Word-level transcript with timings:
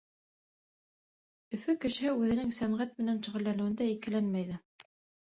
Өфө 1.57 1.75
кешеһе 1.83 2.13
үҙенең 2.21 2.49
сәнғәт 2.61 2.97
менән 3.03 3.21
шөғөлләнеүендә 3.29 3.91
икеләнмәй 3.93 4.49
ҙә. 4.49 4.59